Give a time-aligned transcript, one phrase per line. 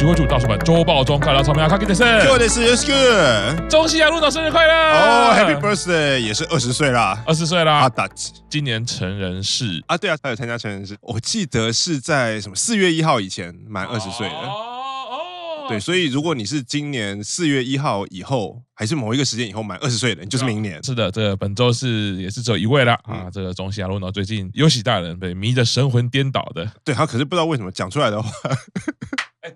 [0.00, 8.08] 徐汇主倒数版周报中看到草莓阿卡给的生，各位的是 Yes Good，中西亚路导生日快乐哦、，Happy Birthday，也是二十岁啦，二十岁啦，阿达，
[8.48, 14.34] 今年成人式啊，对啊，他有参加成人式，我记得是在什么四月一号以前满二十岁的。
[14.34, 14.66] 哦
[15.68, 20.82] 对，所以如果你是今年四月一号以后，还是某一个时间以后满二十岁的，你就是明年。
[20.82, 23.30] 是的，这个本周是也是只有一位了、啊。
[23.32, 26.68] 这个中西亚路呢，最近优喜大人被迷得神魂颠倒的。
[26.84, 28.30] 对，他可是不知道为什么讲出来的话。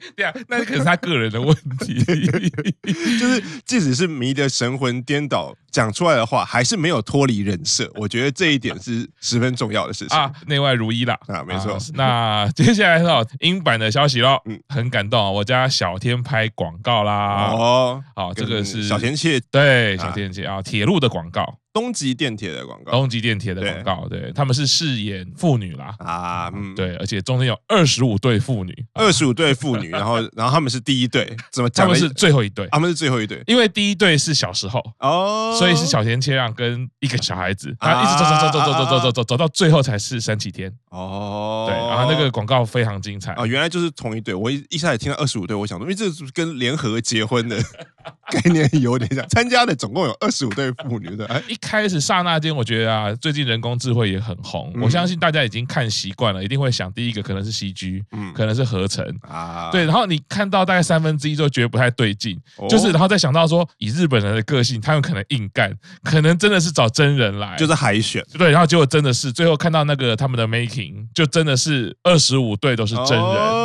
[0.08, 11.74] 哎，对啊，那可是他个人的问题， 就是即使是迷得神魂颠倒，讲出来的话还是没有脱离人设，我觉得这一点是十分重要的事情啊，内外如一啦啊，没错。
[11.74, 13.06] 啊、那接下来是
[13.40, 21.58] 英版的消息喽，嗯，很感动啊，我家小天拍广告啦，哦，好，这个是小天切，对，小天切啊，铁路的广告。
[21.74, 31.84] 东极电铁的广告，东极电铁的广告，对，对他们是饰演妇女啦，啊，嗯，对，而且中间有二十五对妇女，二十五对妇女， 然后，然后他们是第一对，怎么讲？
[31.84, 40.72] 他们是最后一对，他们是最后一对，因为第一对是小时候哦，所以是小田切让跟一个小孩子，他一直走走走走走走走走走走到最后才是三崎天。
[40.90, 43.32] 哦，对，然后那个广告非常精彩。
[43.32, 47.60] 啊，原来就是同一对，我一一开始听到二十五对，我想说，因为这是跟联合结婚的
[48.30, 52.54] 概念有点像，参加的总共有二十五对妇女的，一开始刹那间。
[52.54, 59.04] 我觉得啊，最近人工智慧也很红，嗯、我相信大家已经看习惯了，一定会想第一个可能是 CG，嗯，可能是合成。
[59.22, 65.74] 啊，对，然后你看到大概三分之一就觉得不太对劲，哦、就是然后再想到说，以日本人的个性，他们可能硬干，
[66.04, 73.18] 可能真的是找真人来，就是海选，对，然后结果真的是最后看到那个他们的 making，就真的是二十五对都是真人。
[73.18, 73.63] 哦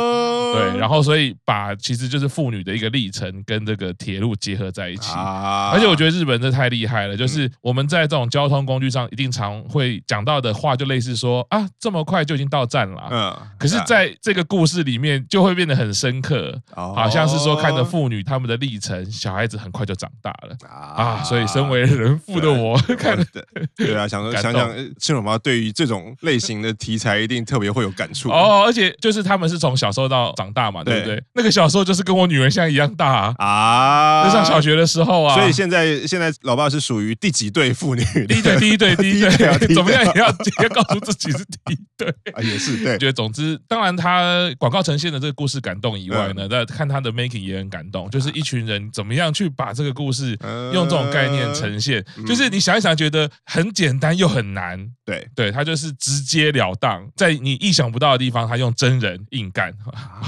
[0.54, 17.84] 对，然后所以把其实就是妇女的一个历程跟这个铁路结合在一起，而且我觉得日本这太厉害了，就是我们在这种交通工具上一定常会讲到的话，就类似说啊，这么快就已经到站了，嗯，可是在这个故事里面就会变得很深刻，好像是说看着。
[17.90, 30.32] 妇女他们的历程，小孩子很快就长大了啊，所以身为人父的我看的， 对啊，想说想想青龙妈对于这种类型的题材一定特别会有感触哦，而且就是他们是从小时候到。
[30.40, 31.22] 长大嘛，对不对？
[31.34, 35.34] 那个小时候就是跟我女儿现在一样大啊，啊，就上小学的时候啊。
[35.34, 38.02] 所以现在现在老爸是属于第几对妇女？
[38.26, 42.96] 第一对，第一对， 第一对，怎么样也要也要告诉自己是第一对啊，也是对。
[42.98, 50.38] 觉得总之，当然他广告呈现的这个故事感动以外呢，在看他的 making 也很感动，就是一群人怎么样去把这个故事
[50.72, 54.88] 用这种概念呈现，就是你想一想，觉得很简单又很难。
[55.04, 59.74] 对，对他就是直截了当，在你意想不到的地方，他用真人硬干。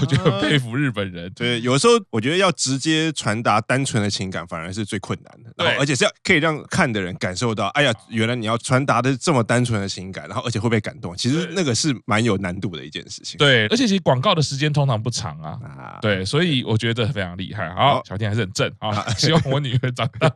[0.02, 1.32] 我觉得很佩服日本人。
[1.32, 5.52] 对，有的时候我觉得要直接传达单纯的情感，反而是最困难的。
[5.56, 11.16] 对，而且是要可以让看的人感受到，哎呀，原来你要传达的这么单纯的情感，然后而且会被感动。
[11.16, 13.38] 其实那个是蛮有难度的一件事情。
[13.38, 15.56] 对，而且其实广告的时间通常不长啊。
[16.02, 17.72] 对，所以我觉得非常厉害。
[17.72, 19.06] 好，小天还是很正啊。
[19.16, 20.28] 希望我女儿长大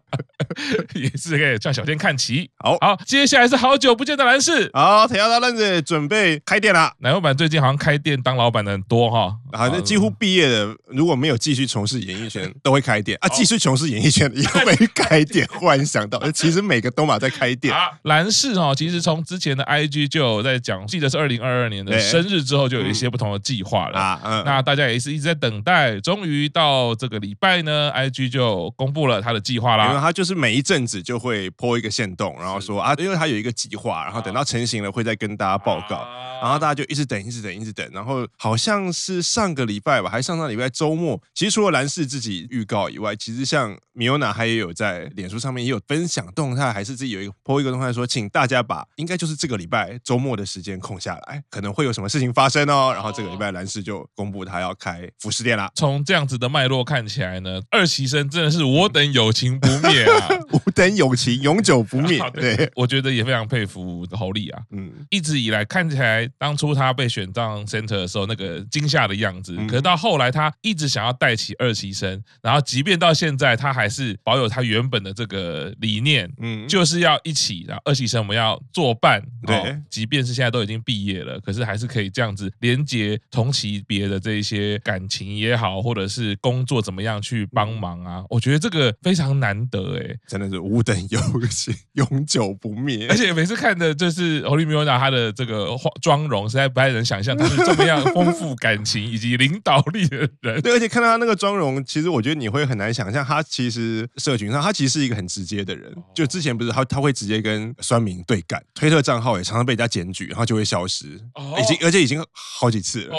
[0.95, 2.49] 也是可以向小天看齐。
[2.59, 4.71] 好好，接下来是好久不见的男士。
[4.73, 6.93] 好，铁腰大愣子准备开店了。
[6.99, 9.37] 乃木坂最近好像开店当老板的很多哈。
[9.57, 13.29] 好像几乎毕业的，如果没有继续从事演艺圈， 都会开店啊。
[13.31, 15.47] 继续从事演艺圈的，也会开店。
[15.53, 17.75] 忽然想到， 其实每个都马在开店。
[18.03, 24.43] 蓝氏哦，其实从之前的 IG 就有在讲，记得是二零二二年的生日之后，就有一些不同的计划了啊。
[24.45, 29.89] 那大家也是一直在等待，终于到这个礼拜呢，IG 就公布了他的计划啦。
[29.89, 36.07] 因为他就是每一阵子就会 po 一个线动，然后说啊，因为他有一个计划，然后等到成型了会再跟大家报告。
[36.43, 37.89] 然后大家就一直等，一直等，一直等。
[37.93, 41.21] 然后好像是上个礼拜吧，还上上礼拜周末。
[41.35, 52.93] 其实除了蓝氏自己预告以外，其实像 Miona 他也有在脸书上面也有分享动态，还是自己有一个 po 一个动态说，请大家把应该就是这个礼拜周末的时间空下来，可能会有什么事情发生哦。
[52.93, 55.71] 然后这个礼拜蓝氏就公布他要开服饰店啦。
[55.75, 62.19] 从这样子的脉络看起来呢，二期生真的是我等友情不灭啊， 我等友情永久不灭。
[62.35, 66.29] 对，我觉得也非常佩服侯丽啊，嗯，一直以来看起来。
[66.39, 96.47] 当初他被选当 center 的时候，那个惊吓的样子，可是到后来他一直想要带起二期生，然后即便到现在，他还是保有他原本的这个理念，嗯，就是要一起，然后二期生我们要作伴，对，即便是现在都已经毕业了，可是还是可以这样子连接同级别的这一些感情也好，或者是工作怎么样去帮忙啊，我觉得这个非常难得哎，真的是吾等友情永久不灭， 而且每次看的就是侯莉米欧娜她的这个化妆容。
[96.47, 100.61] 实在不太能想象她是这么样丰富感情 以及级领导力的人。
[100.63, 105.95] 对，而且看到他那个妆容，其实我觉得你会很难想象，他其实社群上他其实是一个很直接的人。
[106.15, 113.17] 就之前不是他他会直接跟酸民对干，推特账号也常常被人家检举，然后就会消失，已经而且已经好几次了。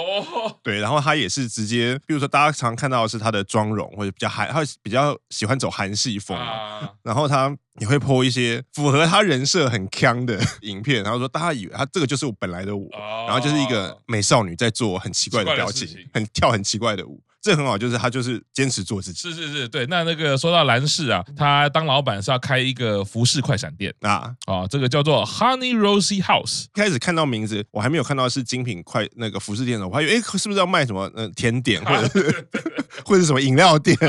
[0.64, 6.38] 对，然后他也是直接，比如说大家常看到的是他的妆容或者比较韩，他比较喜欢走韩系风，
[7.04, 7.56] 然后他。
[7.80, 19.20] 也会 po 一些符合他人设很锵的 影片，然后说大家以为他这个就是我本来的我，哦、然后就是一个美少女在做很奇怪的表情，很跳很奇怪的舞，这很好，就是他就是坚持做自己。
[19.20, 19.86] 是是是，对。
[19.86, 26.66] 那那个说到兰氏啊，他当老板是要开一个服饰快闪店啊哦，这个叫做 Honey Rosie House。
[26.66, 32.48] 一开始看到名字，我还没有看到是精品快那个服饰店的，我还以为哎是不是要卖什么呃甜点或者是
[33.06, 33.96] 或者是什么饮料店。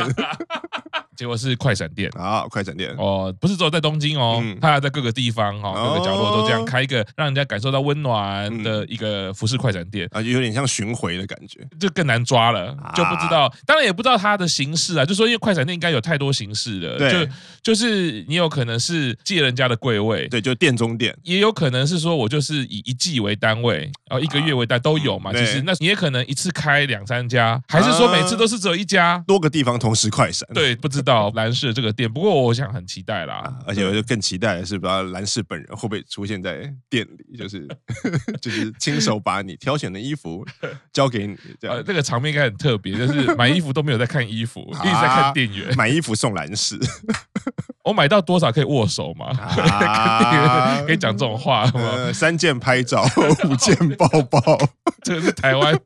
[1.19, 2.09] 结果是快闪店。
[2.17, 2.95] 啊，快闪店。
[2.97, 10.09] 哦，不是只有在东京哦，嗯、他还在各个地方哈，各个角落都这样开一个，让人家感受到温暖的一个服饰快闪店。
[10.13, 17.09] 啊，就有点像巡回的感觉，就更难抓了，就不知道，当然也不知道它的形式啊，就说因为快闪店应该有太多形式的，对。
[17.11, 17.29] 就
[17.61, 25.61] 就是你有可能是借人家的柜位，对，就店中店，也有可能是说我就是以一季为单位，然后一个月为单都有嘛，其实。
[25.63, 31.89] 那你也可能一次开两三家，还是说每次都是只有一家，多个地方同时快闪，对，不知道兰氏这个。
[31.99, 37.67] 店，不过我想很期待啦，啊、而且我就更期待的是，不知道兰氏本人会不会出现在店里，就是
[38.41, 40.47] 就是亲手把你挑选的衣服
[40.93, 46.79] 交给你，这样、呃、这个场面应该很特别，就是买衣服都没有在看衣服， 啊、一直在看店员， 买衣服送兰氏。
[47.83, 49.27] 我买到多少可以握手吗？
[49.37, 51.81] 啊、可以讲这种话吗？
[51.81, 53.05] 呃、三件拍照，
[53.49, 54.41] 五件抱抱。
[55.03, 55.77] 这个是台湾，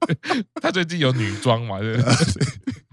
[0.61, 1.79] 他最近有女装嘛？
[1.81, 2.13] 对不对？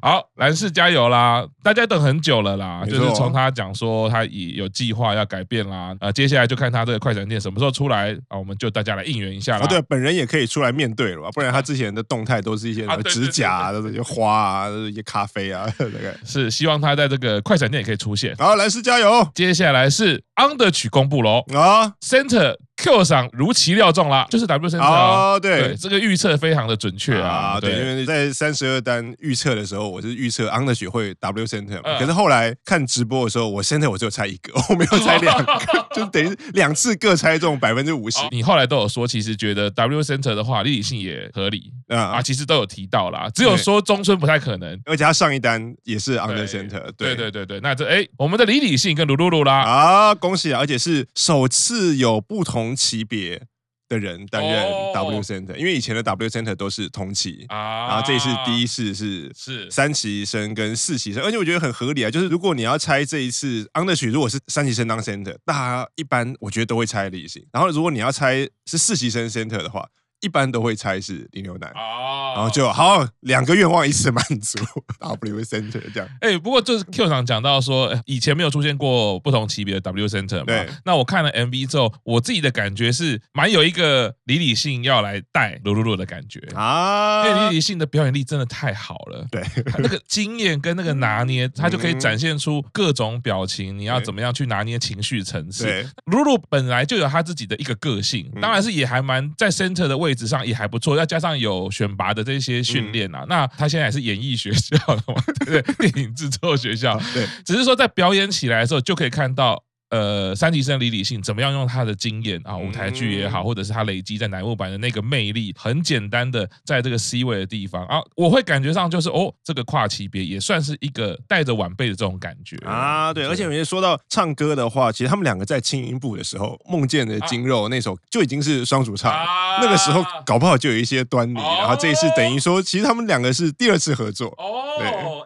[0.02, 1.46] 好，兰氏加油啦！
[1.64, 9.66] 大家等很久了啦，就是从他讲说他已有计划要改变啦，呃，接下来就看他这个快闪店什么时候出来啊，我们就大家来应援一下啦。
[9.66, 18.36] 哦，对，本人也可以出来面对了吧，不然他之前的动态都是一些什么指甲啊，都是一些花啊，一些咖啡啊，大 概是希望他在这个快闪店也可以出现。
[18.38, 19.28] 好，兰氏加油！
[19.36, 22.56] 接下来是 Underage 公布喽啊，Center。
[22.82, 38.20] Q 赏如其料中啦，就是 W Center 哦，对，对，这个预测非常的准确啊，啊对，对，因为在三十二单预测的时候，我是预测 Underage 会 W Center 可是后来看直播的时候，我 Center 我只有猜一个， 我没有猜两个，就等于两次各猜中百分之五十。
[38.32, 41.74] 你后来都有说，其实觉得 W Center 的话，立体性也合理。
[41.90, 47.16] 啊，啊，其实都有提到啦，只有说中村不太可能，而且他上一单也是 Under Center，对。
[47.20, 53.42] 对对对，那这哎，我们的李理性跟卢露露啦，啊，恭喜啊，而且是首次有不同级别。
[53.90, 69.90] 的人担任 W Center，因为以前的 W Center 都是同期啊，然后这一次第一次是是三期生跟四期生，而且我觉得很合理啊，就是如果你要猜这一次 Underage 如果是三期生当 Center，大家一般我觉得都会猜立行，然后如果你要猜是四期生 Center 的话。
[70.22, 74.60] 一般都会猜是林牛男，oh, 然后就好两个愿望一次满足，
[75.00, 76.10] W Center 这样。
[76.22, 80.46] 哎、欸，不过就是 Q 厂讲到说，以前没有出现过不同级别的 W Center 嘛。
[80.46, 80.68] 对。
[80.84, 89.26] 那我看了 MV 之后，我自己的感觉是蛮有一个李李信要来带卢露露的感觉啊，因为李李信的表演力真的太好了。
[89.32, 89.42] 对。
[89.78, 95.64] 那个经验跟那个拿捏， 他就可以展现出各种表情，你要怎么样去拿捏情绪层次。
[95.64, 95.88] 对。
[96.08, 100.09] 露露本来就有他自己的一个个性，当然是也还蛮在 Center 的位置。
[100.10, 105.90] 位置上也还不错，再加上有选拔的这些训练啊，嗯、那他现在也是演艺学校的嘛，对不对？
[105.92, 109.64] 电影制作学校，对，只是说在表演起来的时候就可以看到。
[109.90, 123.14] 呃，三级生李李信怎么样用他的经验啊，舞台剧也好，或者是他累积在乃木坂的那个魅力，很简单的在这个 C 位的地方啊，我会感觉上就是哦，这个跨级别也算是一个带着晚辈的这种感觉啊。
[123.14, 129.12] 对，而且有些说到唱歌的话，其实他们两个在轻音部的时候，《梦见的筋肉》那首就已经是双主唱，
[129.60, 131.34] 那个时候搞不好就有一些端倪。
[131.34, 134.78] 然后这一次等于说，其实他们两个是第二次合作哦，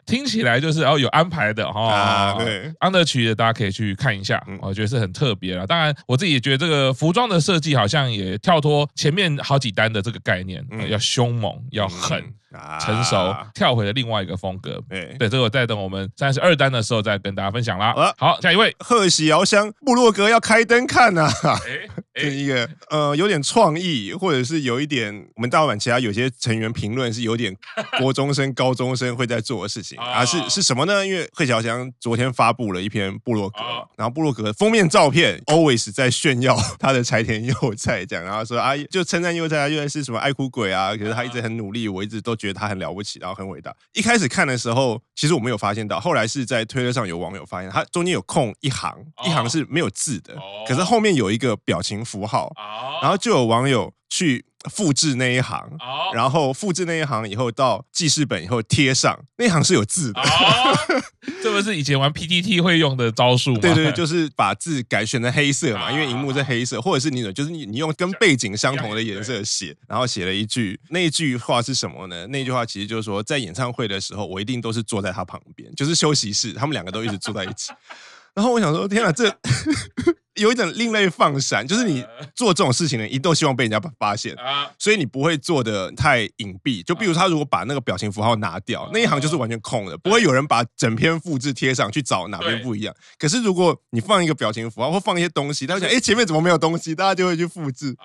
[0.05, 2.35] 听起来就是哦有安排的哈。
[2.37, 4.43] 对，Underage 的大家可以去看一下。
[4.61, 12.19] 我觉得是很特别了，当然我自己也觉得这个服装的设计好像也跳脱前面好几单的这个概念，嗯、要凶猛，要狠。
[12.19, 12.33] 嗯
[12.79, 15.15] 成熟跳回了另外一个风格，对。
[15.17, 18.13] 对，这个我再等我们三十二单的时候再跟大家分享啦。
[18.15, 21.27] 好，下一位，贺喜遥香部落格要开灯看呐，
[22.13, 27.55] 这一个呃有点创意，或者是有一点我们大老板其他有些成员评论是有点
[27.97, 31.03] 国中生、高中生会在做的事情啊，是是什么呢？
[31.05, 33.59] 因为贺喜遥香昨天发布了一篇部落格，
[33.97, 42.33] 然后部落格封面照片 always 在炫耀 他的柴田佑菜，这样，然后说啊，就称赞佑菜啊，又是什么爱哭鬼啊，可是他一直很努力，我一直都。
[42.43, 43.73] 觉得他很了不起，然后很伟大。
[43.93, 48.93] 一开始看的时候，其实我没有发现到，后来是在推特上有网友发现，他中间有空一行，
[49.23, 50.35] 一行是没有字的，
[50.67, 52.51] 可是后面有一个表情符号，
[53.01, 60.25] 然后就有网友去复制那一行，哦、然后复制那一行以后到记事本以后贴上那一行是有字的，哦、
[61.41, 63.59] 这不是以前玩 PPT 会用的招数吗？
[63.59, 72.25] 对对，就是把字改选成黑色嘛，因为荧幕是黑色，或者是你就是你你用跟背景相同的颜色写，然后写了一句，那一句话是什么呢？
[72.27, 77.73] 那句话其实就是说，在演唱会的时候，我一定都是坐在他旁边，就是休息室，他们两个都一直坐在一起。
[78.33, 79.29] 然后我想说，天哪，这。
[80.35, 82.03] 有一种另类放闪，就是你
[82.35, 84.35] 做这种事情呢，一定都希望被人家发现，
[84.79, 86.83] 所以你不会做的太隐蔽。
[86.83, 92.93] 就比如他如果把那个表情符号拿掉，那一行就是完全空的，不会有人把整篇复制贴上去找哪边不一样。
[93.19, 96.95] 可是如果你放一个表情符号或放一些东西，他会想，哎，前面怎么没有东西？
[96.95, 97.95] 大家就会去复制，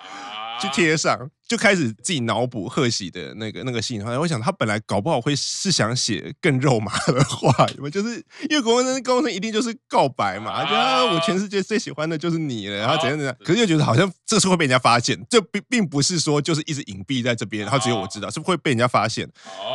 [0.60, 1.30] 去贴上。
[1.48, 19.26] 就开始自己脑补贺喜的那个那个信，然后我想他本来搞不好会是想写更肉麻的话，就是因为国文高中生一定就是告白嘛，觉得、啊、我全世界最喜欢的就是你了，然后怎样怎样，可是又觉得好像这是会被人家发现，这并并不是说就是一直隐蔽在这边，然后只有我知道，是不是会被人家发现，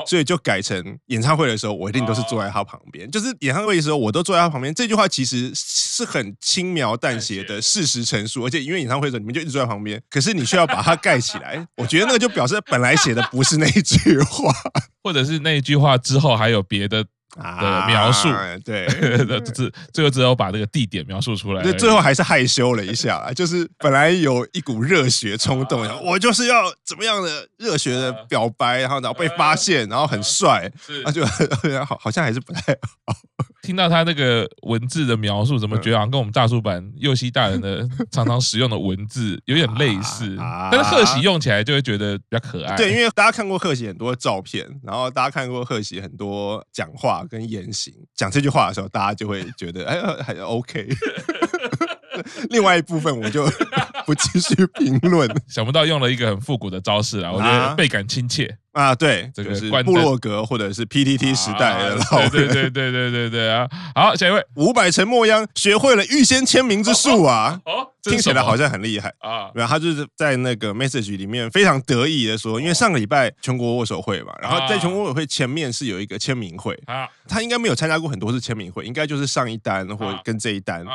[0.06, 4.72] 所以就改成演唱会的时候，我一定都是坐在他旁边，就是演唱会的时候我都坐在他旁边。
[4.76, 11.63] 这句话其实是很轻描淡写的事实陈述，而且因为演唱会的时候你们就一直坐在旁边，可是你需要把它盖起来。
[11.78, 14.54] 我觉得那个就表示本来写的不是那一句话，
[15.04, 17.06] 或者是那一句话之后还有别的。
[17.36, 18.86] 的描述，啊、对，
[19.56, 30.72] 只最后只有把这个地点描述出来，对，最后还是害羞了一下，就是本来有一股热血冲动，啊、我就是要怎么样的热血的表白，然后然后被发现，然后很帅，
[31.04, 31.26] 那就
[31.84, 32.62] 好好像还是不太
[33.08, 33.16] 好。
[33.64, 40.38] 听到他那个文字的描述，怎么觉得好像跟我们大叔版右西大人的 常常使用的文字有点类似？
[40.38, 42.76] 啊、但是贺喜用起来就会觉得比较可爱。
[42.76, 50.88] 对，因为大家看过贺喜很多照片，然后大家看过贺喜很多讲话跟言行，讲这句话的时候，大家就会觉得哎，还 OK。
[52.52, 53.46] 另外一部分我就
[54.06, 55.28] 不继续评论。
[55.48, 58.58] 想不到用了一个很复古的招式啊，我觉得倍感亲切。
[58.74, 63.70] 啊，对，这个是布洛格或者是 PTT 时代的老人， 对对对对对对啊！
[63.96, 67.62] 好，下一位，五百层末央学会了预先签名之术啊！
[67.66, 69.14] 哦，听起来好像很厉害。
[69.20, 69.50] 啊！
[69.56, 80.86] 然后他就是在那个 message 里面非常得意的说，因为上个礼拜全国握手会嘛，然后在全国握手会前面是有一个签名会啊，他应该没有参加过很多次签名会，应该就是上一单或跟这一单，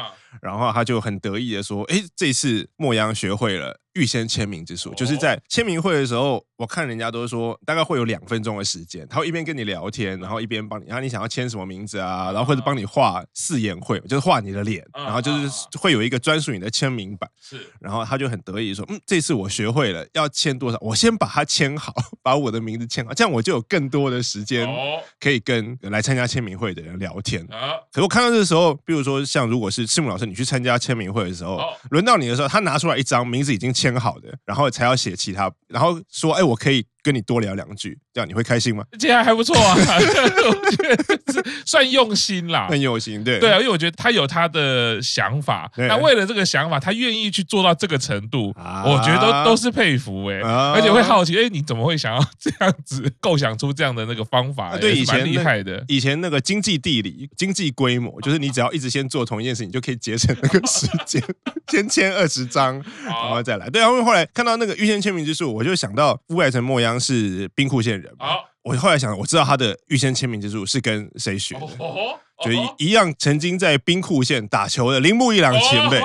[0.42, 3.80] 然后他就很得意的说，哎，这次莫央学会了。
[3.94, 17.28] 预先签名之术，就是在签名会的时候，我看人家都说大概会有两分钟的时间，他会一边跟你聊天，然后一边帮你，然后你想要签什么名字啊，然后或者帮你画四眼会，就是画你的脸，然后就是会有一个专属你的签名版。
[17.40, 24.68] 是，然后他就很得意说，嗯，这次我学会了，要签多少，我先把它签好，把我的名字签好，这样我就有更多的时间
[25.18, 27.74] 可以跟来参加签名会的人聊天啊。
[27.92, 31.58] 可是我看到这时候，比如说像如果是赤木老师，你去参加签名会的时候，
[31.90, 33.88] 轮到你的时候，他拿出来一张名字已经签。
[33.88, 36.84] 签好的，然后才要写其他，然后说，哎，我可以。
[37.02, 38.84] 跟你多聊两句，这样你会开心吗？
[38.98, 43.38] 这样还不错啊， 我觉得是算用心啦，很用心，对。
[43.38, 48.52] 对啊，因为我觉得他有他的想法，那为了这个想法，他愿意去做到这个程度，
[48.84, 54.76] 我觉得都都是佩服哎，而且会好奇，哎，你怎么会想要这样子构想出这样的那个方法？
[54.76, 61.22] 对，以前厉害的，以前那个经济地理、经济规模，就是你只要一直先做同一件事情，就可以节省那个时间，
[61.68, 63.68] 先签二十张，然后再来。
[63.70, 66.98] 对啊，因为后来看到那个预先签名之术，我就想到伍佰陈末央。
[66.98, 68.26] 是兵库县人嘛？
[68.62, 71.66] 我后来想，我知道他的预先签名之术是跟谁学的，
[72.44, 76.02] 就一样曾经在兵库县打球的铃木一朗前辈。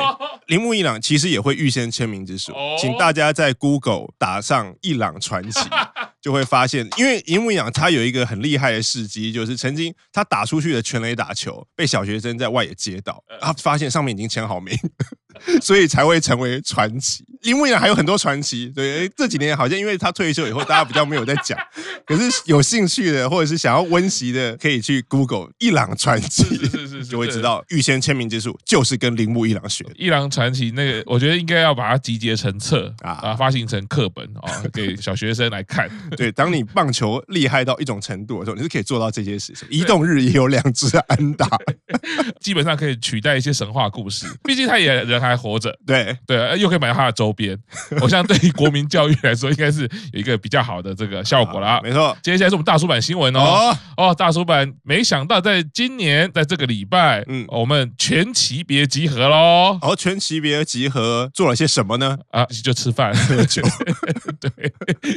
[0.48, 5.60] 铃木一朗其实也会预先签名之术，请大家在 Google 打上“一朗传奇
[6.22, 14.78] ”，就会发现，因为铃木一朗他有一个很厉害的事迹，就是曾经他打出去的全垒打球被小学生在外野接到，他发现上面已经签好名。
[15.62, 17.26] 所以才会成为传奇。
[17.44, 21.58] 铃木一朗还有很多传奇，对，这几年好像因为他退休以后，大家比较没有在讲。
[22.06, 29.86] 可是有兴趣的或者是想要温习的，可以去 Google 一朗传奇，是是是，就会知道预先签名之术就是跟铃木一朗学。
[29.96, 35.90] 一朗传奇那个，我觉得应该要把它集结成册啊，啊，发行成课本啊， 给小学生来看。
[36.16, 39.68] 对，当你棒球厉害到一种程度的时候，你是可以做到这些事情。
[39.70, 41.48] 移动日也有两只安打，
[42.40, 44.26] 基本上可以取代一些神话故事。
[44.44, 47.58] 毕竟他也人还活着，对对，又可以买到他的周边，
[48.02, 49.82] 我想对于国民教育来说，应该是
[50.14, 51.80] 有一个比较好的这个效果了。
[51.84, 53.76] 没错，接下来是我们大叔版新闻哦。
[53.98, 59.78] 哦，大叔版，没想到在今年在这个礼拜，嗯，我们全级别集合喽。
[59.82, 62.18] 哦，全级别集合做了些什么呢？
[62.32, 63.14] 啊，就吃饭。
[63.14, 63.62] 喝酒，
[64.40, 64.52] 对，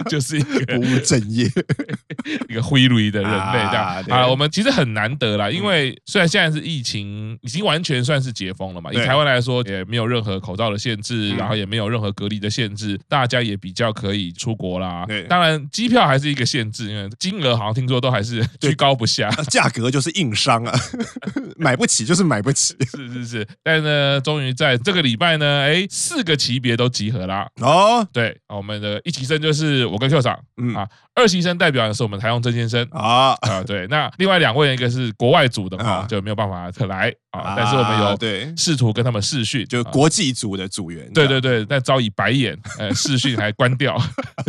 [0.09, 1.47] 就是一个不务正业。
[2.49, 4.05] 一个灰闾的人类这样。
[4.09, 4.27] 啊。
[4.27, 15.05] 我们其实很难得啦，因为虽然现在是疫情已经完全算是解封了嘛，以台湾来说也没有任何口罩的限制，然后也没有任何隔离的限制，大家也比较可以出国啦。
[15.07, 20.73] 对，当然机票还是一个限制，因为金额好像听说都还是居高不下，价格就是硬伤啊，
[21.57, 22.75] 买不起就是买不起。
[22.91, 27.49] 是是是，但呢，终于在这个礼拜呢，哎，四个级别都集合啦。
[27.61, 30.89] 哦，对，我们的一级生就是我跟 Q 长，嗯啊。
[31.19, 43.97] 二级生代表的是我们台中曾先生啊啊，对，那另外两位一个是国外组的话就没有办法特来啊，但是我们有对试图跟他们试训，就国际组的组员，对对对，但遭以白眼， 呃，视讯还关掉，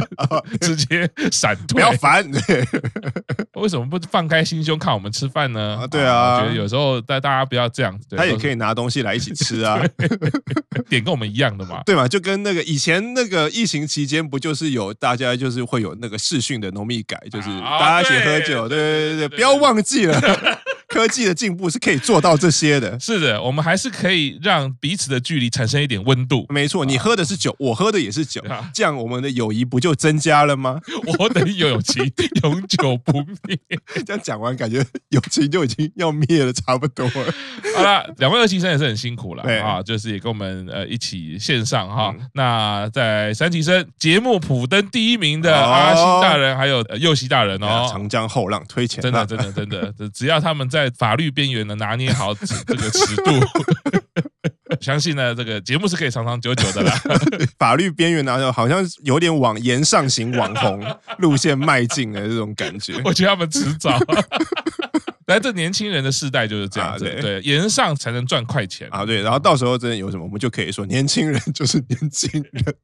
[0.60, 2.30] 直接闪退，不要烦，
[3.56, 5.88] 为什么不放开心胸看我们吃饭呢？
[5.90, 9.82] 对啊，我觉得有时候大大家不要这样子，他也可以拿东西来一起吃啊，
[10.90, 16.58] 点跟我们一样的嘛，对嘛，就跟那个以前那个疫情期间不就是有大家就是会有那个视讯。
[16.58, 20.20] 的浓密改就是大家一起喝酒，对对对对，不要忘记了，
[20.88, 23.00] 科技的进步是可以做到这些的。
[23.00, 26.46] 是的，我们还是可以让彼此的距离产生一点温度。
[26.50, 30.80] 没错，你喝的是酒，我喝的也是酒，这样我们的友谊不就增加了吗？
[31.20, 32.12] 我的友情
[32.44, 33.14] 永久不
[33.48, 33.58] 灭。
[34.06, 37.34] 这样讲完，感觉友情就已经要灭了，差不多了。
[37.76, 42.14] 好了，两位二期生也是很辛苦了啊，就是也跟我们呃一起线上哈。
[42.34, 46.58] 那在三期生节目普登第一名的阿星大人。
[46.58, 53.32] 还有右西大人哦，长江后浪推前浪，真的真的真的，只要他们在法律边缘的拿捏好这个尺度，
[54.82, 56.94] 相信呢这个节目是可以长长久久的啦。
[57.58, 60.84] 法律边缘呢，好像有点往言上型网红
[61.20, 63.00] 路线迈进的这种感觉。
[63.06, 63.98] 我觉得他们迟早。
[65.28, 69.22] 来，这年轻人的世代就是这样子，对，沿上才能赚快钱啊，对。
[69.22, 72.76] 然后到时候真的有什么，我们就可以说年轻人就是年轻人。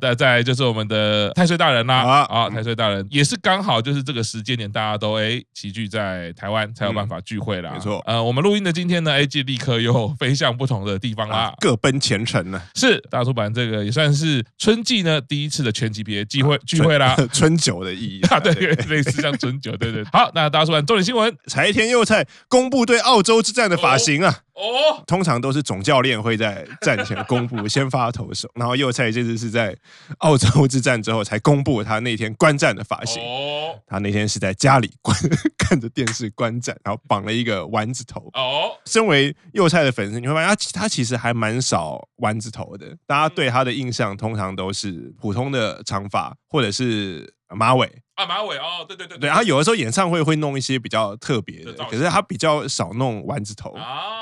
[0.00, 7.72] 那 再来就是我们的太岁大人啦，啊，太岁大人也是刚好就是这个时间点，大家都哎齐聚在台湾才有办法聚会啦。
[7.74, 12.62] 没错，呃，我们录音的今天呢，哎，就立刻又飞向不同的地方啦，各奔前程呢。
[12.74, 18.52] 是大出版这个也算是春季呢第一次的全级别聚会聚会啦， 春酒的意义啊， 对，
[18.86, 20.02] 类似像春酒，对对。
[20.10, 24.40] 好，那大出版重点新闻，柴田佑菜公布对澳洲之战的发型啊！
[24.54, 29.76] 哦，通常都是总教练会在战前公布先发投手，然后佑菜这次是在
[30.18, 33.20] 澳洲之战之后才公布他那天观战的发型。
[33.20, 35.16] 哦，他那天是在家里观
[35.58, 38.20] 看着电视观战，然后绑了一个丸子头。
[38.34, 42.86] 哦，身为佑菜的粉丝，你会发现他他其实还蛮少丸子头的。
[43.06, 47.90] 大家对他的印象通常都是普通的长发或者是马尾。
[48.22, 53.72] 啊，马尾哦，对对对，对，然后有的时候演唱会会弄一些比较特别的，可是他比较少弄丸子头，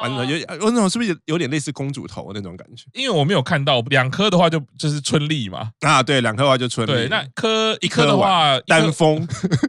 [0.02, 2.84] 丸子头有有那种是不是有点类似公主头那种感觉？
[2.94, 5.70] 因为我没有看到两颗的话，就就是春丽嘛。
[5.80, 6.92] 啊，对，两颗的话就春丽。
[6.92, 9.26] 对，那颗一颗的话，丹峰，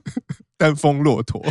[0.58, 1.44] 丹峰骆驼。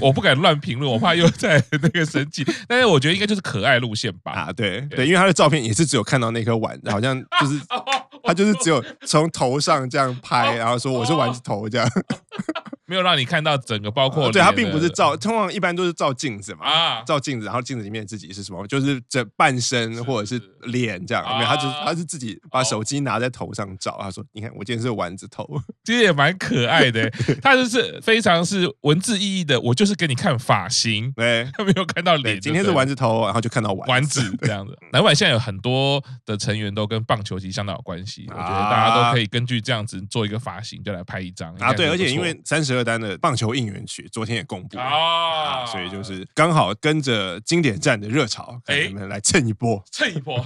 [0.00, 2.44] 我不敢乱评论，我怕又在那个生气。
[2.66, 4.32] 但是我觉得应该就是可爱路线吧。
[4.32, 7.60] 啊，对对，因为他的照片也是只有看到那颗丸，好像就是。
[8.26, 11.88] 他就是只有从头上这样拍，然后说我是丸子头这样，
[12.86, 25.46] 没有让你看到整个，包括对，他并不是照，通常一般都是照镜子嘛，啊，照镜子，然后镜子里面自己是什么，就是整半身或者是脸这样，没有，他就他是自己把手机拿在头上照，他说你看我今天是丸子头，
[25.84, 27.10] 其实也蛮可爱的，
[27.42, 34.32] 他就是非常是文字意义的，我就是给你看发型，对，他没有看到脸，今天是丸子头，然后就看到丸子。
[34.42, 34.76] 这样子。
[34.92, 38.26] 南晚现在有很多的成员都跟棒球其实相当有关系。
[38.28, 41.72] 我觉得大家都可以根据这样子做一个发型，就来拍一张啊。
[41.72, 50.44] 对，而且因为三十二单的棒球应援曲昨天也公布啊，所以就是刚好跟着经典战的热潮，哎，我们来蹭一波， 蹭一波。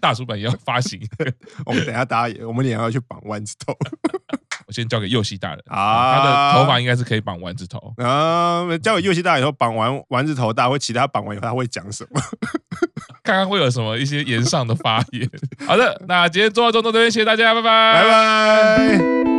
[0.00, 1.00] 大叔版也要发行，
[1.66, 3.76] 我们等下大家也，我们也要去绑丸子头。
[4.66, 8.66] 我先交给右西大人啊，他的头发应该是可以绑丸子头啊。
[8.78, 12.20] 交给右西大人以后，绑完丸子头，大家会其他绑完以后他会讲什么？
[13.22, 15.28] 看看会有什么一些言上的发言。
[15.66, 19.35] 好的，那今天做到这这边，谢谢大家，拜拜，拜拜。